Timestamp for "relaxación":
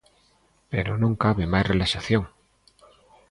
1.71-2.23